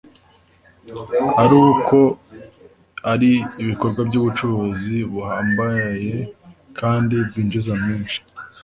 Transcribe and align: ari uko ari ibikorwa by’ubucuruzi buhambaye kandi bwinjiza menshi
ari 1.43 1.55
uko 1.69 1.97
ari 3.11 3.31
ibikorwa 3.61 4.01
by’ubucuruzi 4.07 4.95
buhambaye 5.11 6.13
kandi 6.79 7.15
bwinjiza 7.27 7.73
menshi 7.85 8.17